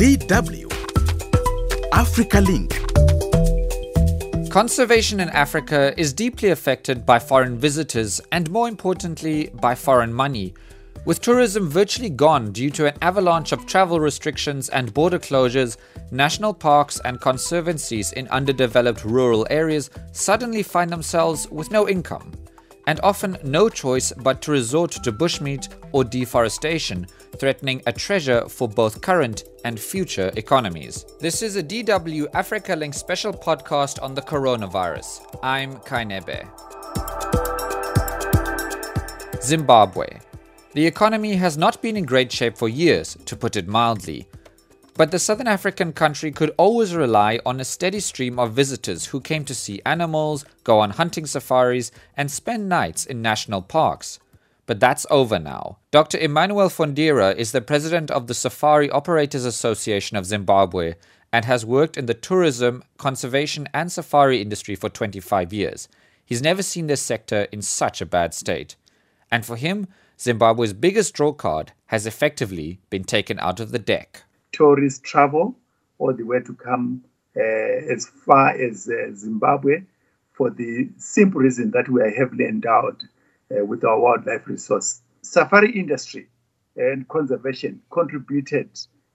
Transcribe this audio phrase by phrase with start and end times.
[0.00, 0.64] DW
[1.92, 2.70] Africa Link.
[4.50, 10.54] Conservation in Africa is deeply affected by foreign visitors and, more importantly, by foreign money.
[11.04, 15.76] With tourism virtually gone due to an avalanche of travel restrictions and border closures,
[16.10, 22.32] national parks and conservancies in underdeveloped rural areas suddenly find themselves with no income
[22.86, 27.06] and often no choice but to resort to bushmeat or deforestation,
[27.38, 31.06] threatening a treasure for both current and future economies.
[31.20, 35.38] This is a DW Africa Link special podcast on the coronavirus.
[35.42, 36.48] I'm Kainebe.
[39.42, 40.20] Zimbabwe.
[40.72, 44.28] The economy has not been in great shape for years, to put it mildly.
[44.94, 49.20] But the southern African country could always rely on a steady stream of visitors who
[49.20, 54.20] came to see animals, go on hunting safaris, and spend nights in national parks.
[54.70, 55.78] But that's over now.
[55.90, 56.16] Dr.
[56.16, 60.94] Emmanuel Fundira is the president of the Safari Operators Association of Zimbabwe
[61.32, 65.88] and has worked in the tourism, conservation, and safari industry for 25 years.
[66.24, 68.76] He's never seen this sector in such a bad state.
[69.28, 69.88] And for him,
[70.20, 75.56] Zimbabwe's biggest draw card has effectively been taken out of the deck tourist travel
[75.98, 77.02] all the way to come
[77.36, 77.42] uh,
[77.92, 79.82] as far as uh, Zimbabwe
[80.30, 83.02] for the simple reason that we are heavily endowed
[83.50, 85.00] uh, with our wildlife resource.
[85.22, 86.28] Safari industry
[86.76, 88.70] and conservation contributed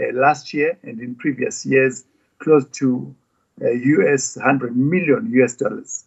[0.00, 2.04] uh, last year and in previous years
[2.38, 3.14] close to
[3.60, 6.04] US uh, 100 million US dollars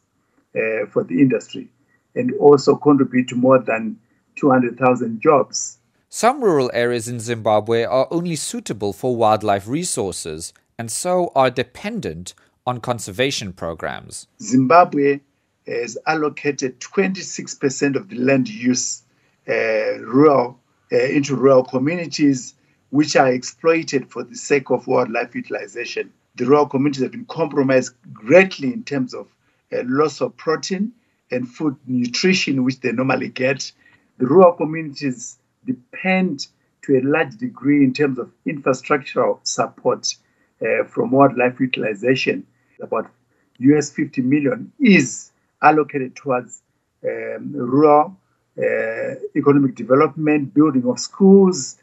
[0.56, 1.68] uh, for the industry
[2.16, 3.98] and also contribute to more than
[4.38, 5.80] 200,000 jobs
[6.14, 12.34] some rural areas in Zimbabwe are only suitable for wildlife resources and so are dependent
[12.68, 14.28] on conservation programs.
[14.42, 15.22] Zimbabwe
[15.80, 19.04] has allocated 26% of the land use
[19.48, 20.60] uh, rural,
[20.92, 22.56] uh, into rural communities,
[22.90, 26.12] which are exploited for the sake of wildlife utilization.
[26.36, 29.28] The rural communities have been compromised greatly in terms of
[29.74, 30.92] uh, loss of protein
[31.32, 33.72] and food nutrition, which they normally get.
[34.18, 36.48] The rural communities depend
[36.84, 40.16] to a large degree in terms of infrastructural support
[40.62, 42.46] uh, from wildlife utilization.
[42.82, 43.10] About
[43.60, 45.31] US 50 million is
[45.62, 46.62] allocated towards
[47.04, 48.18] um, rural
[48.58, 51.78] uh, economic development, building of schools,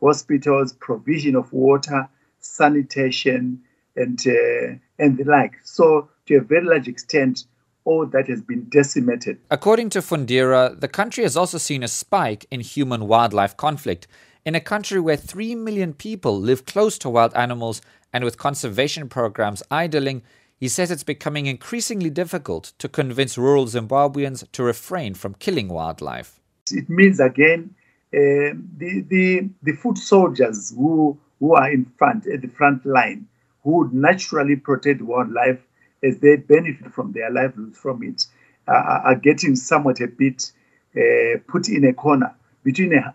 [0.00, 2.08] hospitals, provision of water,
[2.40, 3.60] sanitation,
[3.96, 5.54] and uh, and the like.
[5.64, 7.44] So, to a very large extent,
[7.84, 9.38] all that has been decimated.
[9.50, 14.06] According to Fundira, the country has also seen a spike in human wildlife conflict.
[14.44, 17.80] In a country where 3 million people live close to wild animals
[18.12, 20.22] and with conservation programs idling,
[20.58, 26.40] he says it's becoming increasingly difficult to convince rural Zimbabweans to refrain from killing wildlife.
[26.70, 27.74] It means again
[28.14, 33.26] uh, the, the, the foot soldiers who, who are in front, at the front line,
[33.62, 35.60] who would naturally protect wildlife
[36.02, 38.26] as they benefit from their livelihoods from it,
[38.68, 40.52] uh, are getting somewhat a bit
[40.96, 43.14] uh, put in a corner between a,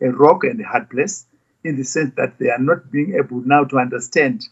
[0.00, 1.26] a rock and a hard place,
[1.62, 4.46] in the sense that they are not being able now to understand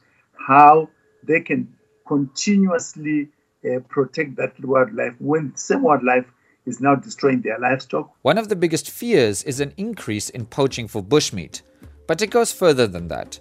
[0.46, 0.88] how
[1.24, 1.74] they can
[2.08, 3.28] continuously
[3.64, 6.26] uh, protect that wildlife when same wildlife
[6.66, 8.10] is now destroying their livestock.
[8.22, 11.62] One of the biggest fears is an increase in poaching for bushmeat,
[12.06, 13.38] but it goes further than that.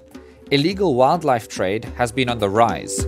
[0.51, 3.05] Illegal wildlife trade has been on the rise.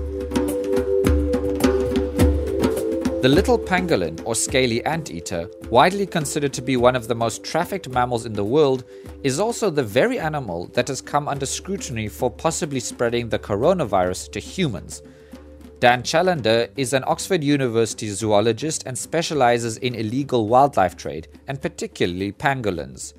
[3.21, 7.89] The little pangolin, or scaly anteater, widely considered to be one of the most trafficked
[7.89, 8.85] mammals in the world,
[9.23, 14.31] is also the very animal that has come under scrutiny for possibly spreading the coronavirus
[14.31, 15.01] to humans.
[15.79, 22.33] Dan Challender is an Oxford University zoologist and specializes in illegal wildlife trade, and particularly
[22.33, 23.13] pangolins.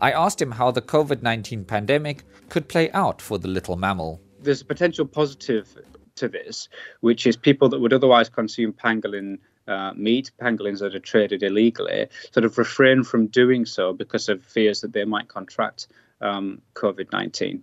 [0.00, 4.20] I asked him how the COVID 19 pandemic could play out for the little mammal.
[4.42, 5.78] There's a potential positive
[6.16, 6.68] to this,
[7.00, 12.08] which is people that would otherwise consume pangolin uh, meat, pangolins that are traded illegally,
[12.32, 15.86] sort of refrain from doing so because of fears that they might contract
[16.20, 17.62] um, COVID 19.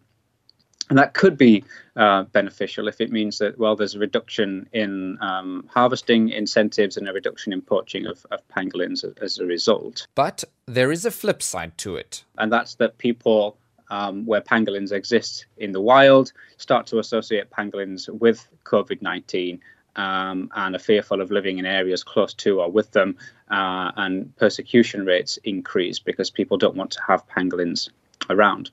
[0.91, 1.63] And that could be
[1.95, 7.07] uh, beneficial if it means that, well, there's a reduction in um, harvesting incentives and
[7.07, 10.05] a reduction in poaching of, of pangolins as, as a result.
[10.15, 12.25] But there is a flip side to it.
[12.37, 13.55] And that's that people
[13.89, 19.61] um, where pangolins exist in the wild start to associate pangolins with COVID 19
[19.95, 23.15] um, and are fearful of living in areas close to or with them,
[23.49, 27.87] uh, and persecution rates increase because people don't want to have pangolins
[28.29, 28.71] around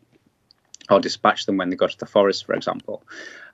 [0.90, 3.02] or dispatch them when they go to the forest, for example.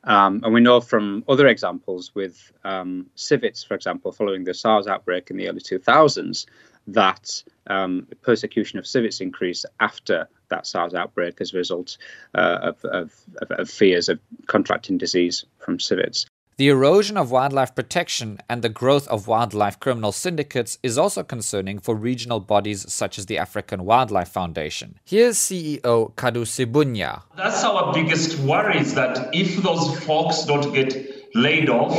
[0.04, 4.86] Um, and we know from other examples with um, civets, for example, following the SARS
[4.86, 6.46] outbreak in the early 2000s,
[6.88, 11.96] that um, persecution of civets increased after that SARS outbreak as a result
[12.34, 13.12] uh, of, of,
[13.50, 16.26] of, fears of contracting disease from civets.
[16.56, 21.80] The erosion of wildlife protection and the growth of wildlife criminal syndicates is also concerning
[21.80, 25.00] for regional bodies such as the African Wildlife Foundation.
[25.04, 27.22] Here's CEO Kaddu Sebunya.
[27.36, 30.94] That's our biggest worry is that if those folks don't get
[31.34, 31.92] laid off,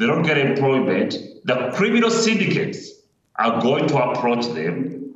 [0.00, 1.14] they don't get employment,
[1.44, 2.90] the criminal syndicates
[3.36, 5.14] are going to approach them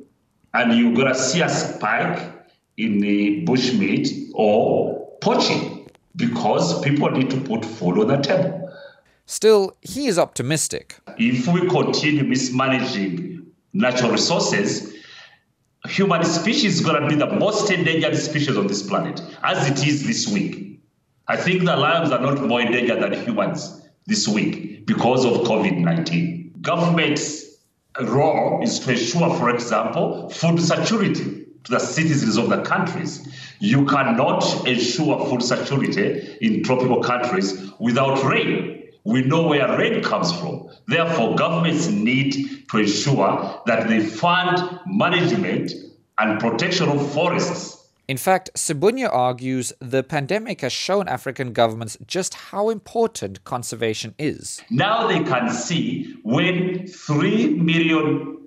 [0.53, 2.31] and you're going to see a spike
[2.77, 8.58] in the bushmeat or poaching because people need to put food on the table.
[9.29, 10.97] Still, he is optimistic.
[11.19, 14.91] If we continue mismanaging natural resources,
[15.87, 19.85] human species is going to be the most endangered species on this planet, as it
[19.85, 20.81] is this week.
[21.27, 25.77] I think the lions are not more endangered than humans this week because of COVID
[25.77, 26.55] 19.
[26.61, 27.45] Government's
[28.01, 33.31] role is to ensure, for example, food security to the citizens of the countries.
[33.59, 40.31] You cannot ensure food security in tropical countries without rain we know where rain comes
[40.31, 40.69] from.
[40.87, 45.71] Therefore, governments need to ensure that they fund management
[46.17, 47.77] and protection of forests.
[48.07, 54.61] In fact, Sebunya argues the pandemic has shown African governments just how important conservation is.
[54.71, 58.39] Now they can see when 3 million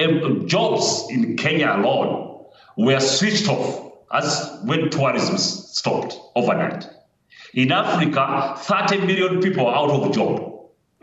[0.00, 2.44] um, jobs in Kenya alone
[2.76, 6.88] were switched off as when tourism stopped overnight.
[7.54, 10.50] In Africa, 30 million people are out of job.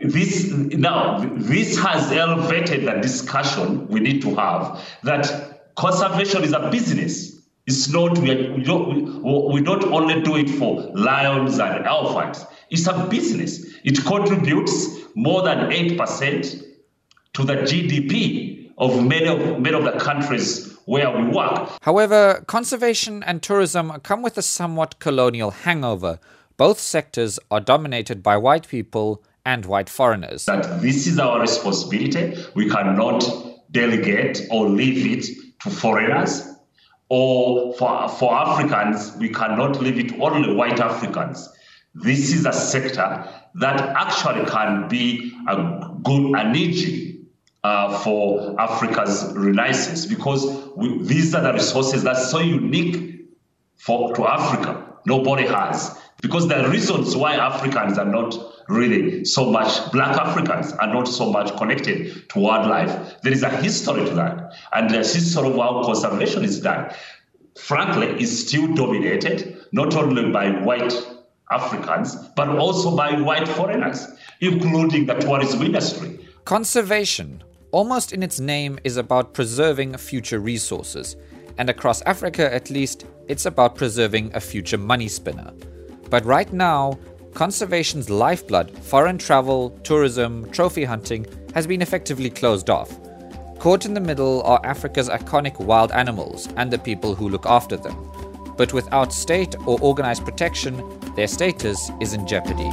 [0.00, 6.70] This now this has elevated the discussion we need to have that conservation is a
[6.70, 7.40] business.
[7.66, 12.46] It's not we, we don't we don't only do it for lions and elephants.
[12.70, 13.66] It's a business.
[13.82, 16.46] It contributes more than eight percent
[17.32, 21.70] to the GDP of many of many of the countries where we work.
[21.82, 26.20] However, conservation and tourism come with a somewhat colonial hangover
[26.58, 30.44] both sectors are dominated by white people and white foreigners.
[30.44, 32.36] That this is our responsibility.
[32.54, 33.24] We cannot
[33.70, 35.24] delegate or leave it
[35.62, 36.46] to foreigners.
[37.08, 41.48] Or for, for Africans, we cannot leave it only white Africans.
[41.94, 47.26] This is a sector that actually can be a good engine
[47.64, 50.44] uh, for Africa's renaissance because
[50.76, 53.26] we, these are the resources that's so unique
[53.76, 54.84] for to Africa.
[55.06, 55.96] Nobody has.
[56.20, 58.36] Because the reasons why Africans are not
[58.68, 63.20] really so much, black Africans are not so much connected to wildlife.
[63.22, 64.52] There is a history to that.
[64.72, 66.92] And the history of how conservation is done,
[67.56, 70.92] frankly, is still dominated not only by white
[71.52, 74.08] Africans, but also by white foreigners,
[74.40, 76.18] including the tourism industry.
[76.44, 81.14] Conservation, almost in its name, is about preserving future resources.
[81.58, 85.52] And across Africa, at least, it's about preserving a future money spinner.
[86.10, 86.98] But right now,
[87.34, 92.98] conservation's lifeblood, foreign travel, tourism, trophy hunting, has been effectively closed off.
[93.58, 97.76] Caught in the middle are Africa's iconic wild animals and the people who look after
[97.76, 97.96] them.
[98.56, 100.82] But without state or organized protection,
[101.14, 102.70] their status is in jeopardy.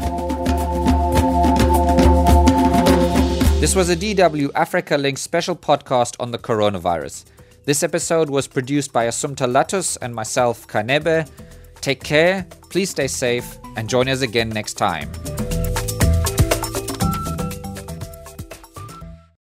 [3.59, 7.25] This was a DW Africa Link special podcast on the coronavirus.
[7.65, 11.27] This episode was produced by Assumpta Lattus and myself, Kanebe.
[11.85, 15.07] Take care, please stay safe, and join us again next time.